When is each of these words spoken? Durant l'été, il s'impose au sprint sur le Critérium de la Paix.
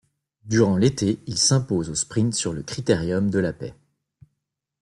Durant 0.45 0.77
l'été, 0.77 1.19
il 1.27 1.37
s'impose 1.37 1.91
au 1.91 1.93
sprint 1.93 2.33
sur 2.33 2.53
le 2.53 2.63
Critérium 2.63 3.29
de 3.29 3.37
la 3.37 3.53
Paix. 3.53 3.75